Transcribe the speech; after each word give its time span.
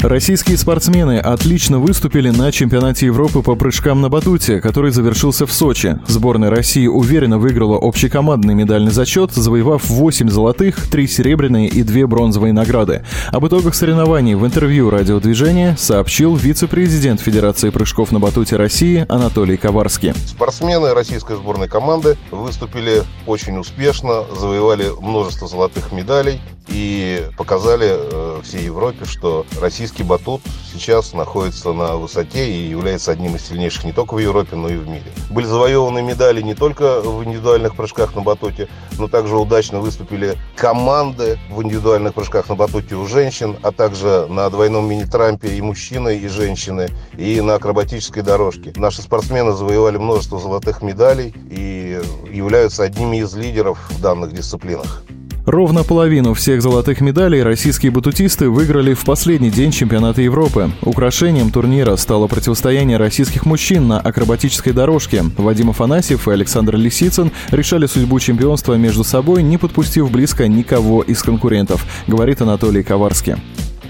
Российские 0.00 0.56
спортсмены 0.56 1.18
отлично 1.18 1.80
выступили 1.80 2.30
на 2.30 2.52
чемпионате 2.52 3.06
Европы 3.06 3.42
по 3.42 3.56
прыжкам 3.56 4.00
на 4.00 4.08
батуте, 4.08 4.60
который 4.60 4.92
завершился 4.92 5.44
в 5.44 5.52
Сочи. 5.52 5.98
Сборная 6.06 6.50
России 6.50 6.86
уверенно 6.86 7.38
выиграла 7.38 7.76
общекомандный 7.76 8.54
медальный 8.54 8.92
зачет, 8.92 9.32
завоевав 9.32 9.90
8 9.90 10.28
золотых, 10.28 10.88
3 10.88 11.08
серебряные 11.08 11.66
и 11.66 11.82
2 11.82 12.06
бронзовые 12.06 12.52
награды. 12.52 13.04
Об 13.32 13.44
итогах 13.48 13.74
соревнований 13.74 14.34
в 14.34 14.46
интервью 14.46 14.88
радиодвижения 14.88 15.74
сообщил 15.76 16.36
вице-президент 16.36 17.20
Федерации 17.20 17.70
прыжков 17.70 18.12
на 18.12 18.20
батуте 18.20 18.54
России 18.54 19.04
Анатолий 19.08 19.56
Коварский. 19.56 20.14
Спортсмены 20.14 20.94
российской 20.94 21.36
сборной 21.36 21.66
команды 21.68 22.16
выступили 22.30 23.02
очень 23.26 23.58
успешно, 23.58 24.22
завоевали 24.38 24.86
множество 25.00 25.48
золотых 25.48 25.90
медалей 25.90 26.40
и 26.68 27.24
показали 27.36 27.88
э, 27.90 28.40
всей 28.42 28.64
Европе, 28.64 29.04
что 29.04 29.46
российский 29.60 30.02
батут 30.02 30.42
сейчас 30.72 31.12
находится 31.14 31.72
на 31.72 31.96
высоте 31.96 32.48
и 32.50 32.68
является 32.68 33.12
одним 33.12 33.36
из 33.36 33.46
сильнейших 33.46 33.84
не 33.84 33.92
только 33.92 34.14
в 34.14 34.18
Европе, 34.18 34.56
но 34.56 34.68
и 34.68 34.76
в 34.76 34.86
мире. 34.88 35.10
Были 35.30 35.46
завоеваны 35.46 36.02
медали 36.02 36.42
не 36.42 36.54
только 36.54 37.00
в 37.00 37.24
индивидуальных 37.24 37.74
прыжках 37.74 38.14
на 38.14 38.22
батуте, 38.22 38.68
но 38.98 39.08
также 39.08 39.36
удачно 39.36 39.80
выступили 39.80 40.36
команды 40.56 41.38
в 41.50 41.62
индивидуальных 41.62 42.14
прыжках 42.14 42.48
на 42.48 42.54
батуте 42.54 42.94
у 42.96 43.06
женщин, 43.06 43.56
а 43.62 43.72
также 43.72 44.26
на 44.28 44.48
двойном 44.50 44.88
мини-трампе 44.88 45.48
и 45.48 45.62
мужчины, 45.62 46.18
и 46.18 46.28
женщины, 46.28 46.88
и 47.16 47.40
на 47.40 47.54
акробатической 47.54 48.22
дорожке. 48.22 48.72
Наши 48.76 49.02
спортсмены 49.02 49.52
завоевали 49.52 49.96
множество 49.96 50.38
золотых 50.38 50.82
медалей 50.82 51.34
и 51.50 52.00
являются 52.30 52.84
одними 52.84 53.18
из 53.18 53.34
лидеров 53.34 53.78
в 53.90 54.00
данных 54.00 54.32
дисциплинах. 54.32 55.02
Ровно 55.48 55.82
половину 55.82 56.34
всех 56.34 56.60
золотых 56.60 57.00
медалей 57.00 57.42
российские 57.42 57.90
батутисты 57.90 58.50
выиграли 58.50 58.92
в 58.92 59.02
последний 59.06 59.48
день 59.48 59.70
чемпионата 59.70 60.20
Европы. 60.20 60.70
Украшением 60.82 61.50
турнира 61.50 61.96
стало 61.96 62.26
противостояние 62.26 62.98
российских 62.98 63.46
мужчин 63.46 63.88
на 63.88 63.98
акробатической 63.98 64.74
дорожке. 64.74 65.24
Вадим 65.38 65.70
Афанасьев 65.70 66.28
и 66.28 66.32
Александр 66.32 66.76
Лисицын 66.76 67.32
решали 67.50 67.86
судьбу 67.86 68.20
чемпионства 68.20 68.74
между 68.74 69.04
собой, 69.04 69.42
не 69.42 69.56
подпустив 69.56 70.10
близко 70.10 70.46
никого 70.48 71.00
из 71.00 71.22
конкурентов, 71.22 71.82
говорит 72.06 72.42
Анатолий 72.42 72.82
Коварский. 72.82 73.36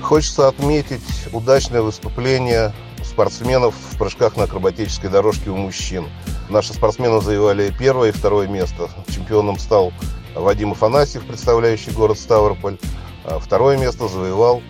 Хочется 0.00 0.46
отметить 0.46 1.02
удачное 1.32 1.82
выступление 1.82 2.72
спортсменов 3.02 3.74
в 3.90 3.98
прыжках 3.98 4.36
на 4.36 4.44
акробатической 4.44 5.10
дорожке 5.10 5.50
у 5.50 5.56
мужчин. 5.56 6.04
Наши 6.50 6.72
спортсмены 6.72 7.20
завоевали 7.20 7.74
первое 7.76 8.10
и 8.10 8.12
второе 8.12 8.46
место. 8.46 8.88
Чемпионом 9.12 9.58
стал 9.58 9.92
Вадим 10.38 10.72
Афанасьев, 10.72 11.26
представляющий 11.26 11.92
город 11.92 12.18
Ставрополь. 12.18 12.78
А 13.24 13.38
второе 13.38 13.76
место 13.76 14.08
завоевал 14.08 14.62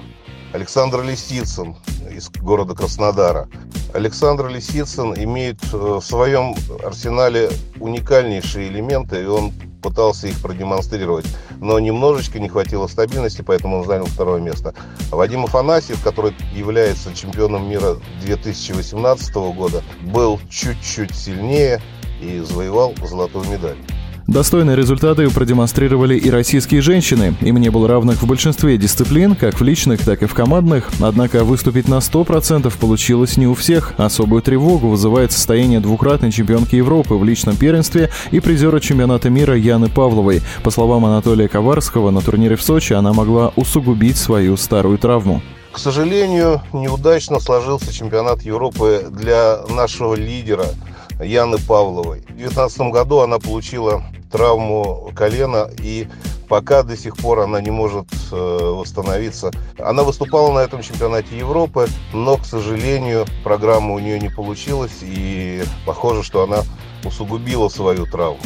Александр 0.53 1.03
Лисицын 1.03 1.77
из 2.11 2.31
города 2.31 2.75
Краснодара. 2.75 3.49
Александр 3.95 4.49
Лисицын 4.49 5.15
имеет 5.15 5.59
э, 5.73 5.77
в 5.77 6.01
своем 6.01 6.55
арсенале 6.85 7.51
уникальнейшие 7.81 8.69
элементы, 8.69 9.23
и 9.23 9.27
он 9.27 9.53
пытался 9.83 10.29
их 10.29 10.41
продемонстрировать. 10.41 11.27
Но 11.61 11.79
немножечко 11.79 12.39
не 12.39 12.49
хватило 12.49 12.87
стабильности, 12.87 13.43
поэтому 13.43 13.81
он 13.81 13.87
занял 13.87 14.07
второе 14.07 14.41
место. 14.41 14.75
Вадим 15.11 15.45
Афанасьев, 15.45 16.03
который 16.03 16.35
является 16.55 17.15
чемпионом 17.15 17.69
мира 17.69 17.97
2018 18.23 19.35
года, 19.35 19.83
был 20.03 20.41
чуть-чуть 20.51 21.15
сильнее 21.15 21.81
и 22.21 22.41
завоевал 22.41 22.95
золотую 23.03 23.49
медаль. 23.49 23.79
Достойные 24.29 24.77
результаты 24.77 25.31
продемонстрировали 25.31 26.15
и 26.15 26.29
российские 26.29 26.83
женщины. 26.83 27.35
Им 27.41 27.57
не 27.57 27.71
было 27.71 27.89
равных 27.89 28.23
в 28.23 28.27
большинстве 28.27 28.77
дисциплин, 28.77 29.35
как 29.35 29.59
в 29.59 29.65
личных, 29.65 30.05
так 30.05 30.23
и 30.23 30.27
в 30.27 30.35
командных. 30.35 30.91
Однако 31.01 31.45
выступить 31.45 31.89
на 31.89 31.95
100% 31.95 32.71
получилось 32.79 33.39
не 33.39 33.47
у 33.47 33.55
всех. 33.55 33.95
Особую 33.97 34.43
тревогу 34.43 34.89
вызывает 34.89 35.33
состояние 35.33 35.81
двукратной 35.81 36.31
чемпионки 36.31 36.75
Европы 36.75 37.15
в 37.15 37.25
личном 37.25 37.57
первенстве 37.57 38.11
и 38.31 38.41
призера 38.41 38.81
чемпионата 38.81 39.31
мира 39.31 39.57
Яны 39.57 39.89
Павловой. 39.89 40.43
По 40.63 40.71
словам 40.71 41.07
Анатолия 41.07 41.49
Коварского, 41.49 42.11
на 42.11 42.21
турнире 42.21 42.57
в 42.57 42.63
Сочи 42.63 42.93
она 42.93 43.15
могла 43.15 43.55
усугубить 43.57 44.19
свою 44.19 44.59
старую 44.59 44.99
травму. 44.99 45.41
К 45.73 45.79
сожалению, 45.79 46.61
неудачно 46.75 47.41
сложился 47.41 47.95
чемпионат 47.95 48.43
Европы 48.43 49.07
для 49.11 49.61
нашего 49.71 50.15
лидера 50.15 50.67
Яны 51.19 51.57
Павловой. 51.57 52.21
В 52.21 52.37
2019 52.37 52.81
году 52.93 53.21
она 53.21 53.39
получила 53.39 54.05
травму 54.31 55.11
колена, 55.17 55.71
и 55.83 56.09
пока 56.49 56.83
до 56.83 56.97
сих 56.97 57.17
пор 57.17 57.41
она 57.41 57.61
не 57.61 57.71
может 57.71 58.07
э, 58.33 58.35
восстановиться. 58.37 59.51
Она 59.79 60.03
выступала 60.03 60.53
на 60.53 60.61
этом 60.61 60.83
чемпионате 60.83 61.39
Европы, 61.39 61.89
но, 62.13 62.37
к 62.37 62.47
сожалению, 62.47 63.27
программа 63.45 63.95
у 63.95 63.99
нее 63.99 64.19
не 64.19 64.31
получилась, 64.31 64.99
и 65.03 65.63
похоже, 65.87 66.23
что 66.23 66.43
она 66.43 66.63
усугубила 67.05 67.69
свою 67.69 68.07
травму. 68.07 68.41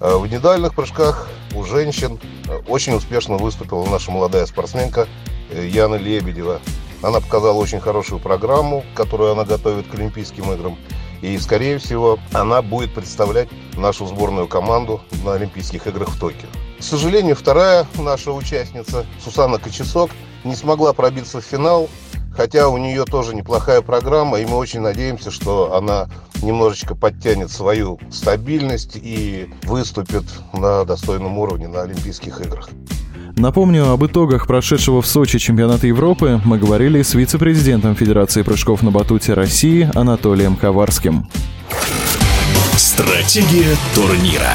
Э, 0.00 0.16
в 0.16 0.26
индивидуальных 0.26 0.74
прыжках 0.74 1.28
у 1.54 1.64
женщин 1.64 2.18
э, 2.48 2.58
очень 2.68 2.94
успешно 2.94 3.36
выступила 3.36 3.86
наша 3.86 4.10
молодая 4.10 4.46
спортсменка 4.46 5.06
Яна 5.52 5.96
Лебедева. 5.96 6.60
Она 7.02 7.20
показала 7.20 7.58
очень 7.58 7.80
хорошую 7.80 8.20
программу, 8.20 8.84
которую 8.94 9.32
она 9.32 9.44
готовит 9.44 9.88
к 9.88 9.94
Олимпийским 9.94 10.52
играм. 10.52 10.78
И, 11.22 11.38
скорее 11.38 11.78
всего, 11.78 12.18
она 12.32 12.60
будет 12.60 12.92
представлять 12.94 13.48
нашу 13.76 14.06
сборную 14.06 14.48
команду 14.48 15.00
на 15.24 15.34
Олимпийских 15.34 15.86
играх 15.86 16.10
в 16.10 16.18
Токио. 16.18 16.48
К 16.78 16.82
сожалению, 16.82 17.36
вторая 17.36 17.86
наша 17.96 18.32
участница, 18.32 19.06
Сусанна 19.24 19.58
Кочесок, 19.58 20.10
не 20.42 20.56
смогла 20.56 20.92
пробиться 20.92 21.40
в 21.40 21.44
финал, 21.44 21.88
хотя 22.34 22.68
у 22.68 22.76
нее 22.76 23.04
тоже 23.04 23.36
неплохая 23.36 23.82
программа, 23.82 24.40
и 24.40 24.46
мы 24.46 24.56
очень 24.56 24.80
надеемся, 24.80 25.30
что 25.30 25.76
она 25.76 26.08
немножечко 26.42 26.96
подтянет 26.96 27.52
свою 27.52 28.00
стабильность 28.10 28.96
и 28.96 29.48
выступит 29.62 30.24
на 30.52 30.84
достойном 30.84 31.38
уровне 31.38 31.68
на 31.68 31.82
Олимпийских 31.82 32.40
играх. 32.40 32.68
Напомню, 33.36 33.90
об 33.90 34.04
итогах 34.04 34.46
прошедшего 34.46 35.02
в 35.02 35.06
Сочи 35.06 35.38
чемпионата 35.38 35.86
Европы 35.86 36.40
мы 36.44 36.58
говорили 36.58 37.02
с 37.02 37.14
вице-президентом 37.14 37.94
Федерации 37.94 38.42
прыжков 38.42 38.82
на 38.82 38.90
батуте 38.90 39.34
России 39.34 39.90
Анатолием 39.94 40.56
Коварским. 40.56 41.26
Стратегия 42.76 43.76
турнира. 43.94 44.52